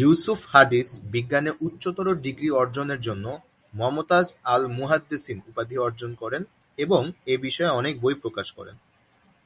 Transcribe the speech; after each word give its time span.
ইউসুফ 0.00 0.40
হাদীস 0.50 0.88
বিজ্ঞানে 1.12 1.50
উচ্চতর 1.60 2.06
ডিগ্রি 2.16 2.48
অর্জনের 2.52 3.00
জন্য 3.00 3.26
"মমতাজ 3.74 4.26
আল-মুহাদ্দেসিন" 4.44 5.38
উপাধি 5.48 5.76
অর্জন 5.78 6.10
করেন 6.14 6.42
এবং 6.78 7.02
এ 7.26 7.34
বিষয়ে 7.36 7.76
অনেক 7.80 7.94
বই 8.00 8.14
প্রকাশ 8.14 8.46
করেন। 8.52 8.76